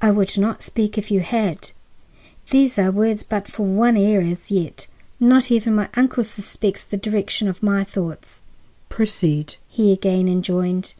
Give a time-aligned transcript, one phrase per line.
[0.00, 1.72] "I would not speak if you had.
[2.48, 4.86] These are words for but one ear as yet.
[5.20, 8.40] Not even my uncle suspects the direction of my thoughts."
[8.88, 10.94] "Proceed," he again enjoined.